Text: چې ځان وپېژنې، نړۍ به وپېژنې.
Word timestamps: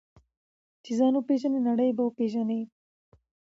چې 0.83 0.91
ځان 0.99 1.13
وپېژنې، 1.15 1.59
نړۍ 1.69 1.89
به 1.97 2.03
وپېژنې. 2.05 2.61